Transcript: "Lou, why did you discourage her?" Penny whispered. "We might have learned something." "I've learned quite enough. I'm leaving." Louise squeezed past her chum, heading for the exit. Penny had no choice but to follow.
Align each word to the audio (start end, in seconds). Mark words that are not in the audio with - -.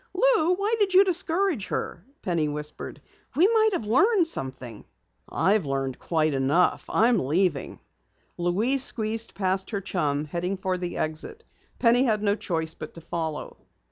"Lou, 0.15 0.55
why 0.55 0.73
did 0.79 0.95
you 0.95 1.03
discourage 1.03 1.67
her?" 1.67 2.03
Penny 2.23 2.47
whispered. 2.49 2.99
"We 3.35 3.47
might 3.47 3.73
have 3.73 3.85
learned 3.85 4.25
something." 4.25 4.83
"I've 5.29 5.67
learned 5.67 5.99
quite 5.99 6.33
enough. 6.33 6.85
I'm 6.89 7.19
leaving." 7.19 7.79
Louise 8.35 8.83
squeezed 8.83 9.35
past 9.35 9.69
her 9.69 9.79
chum, 9.81 10.25
heading 10.25 10.57
for 10.57 10.75
the 10.79 10.97
exit. 10.97 11.43
Penny 11.77 12.03
had 12.05 12.23
no 12.23 12.35
choice 12.35 12.73
but 12.73 12.95
to 12.95 13.01
follow. 13.01 13.57